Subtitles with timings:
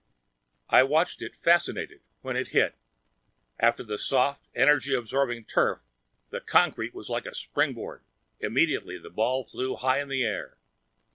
[0.69, 2.73] I watched it, fascinated, when it hit
[3.59, 5.81] after the soft, energy absorbing turf,
[6.31, 8.03] the concrete was like a springboard.
[8.39, 10.57] Immediately the ball flew high in the air.